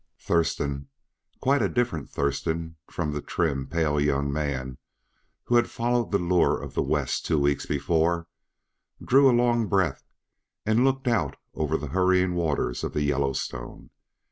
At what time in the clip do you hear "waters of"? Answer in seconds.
12.33-12.93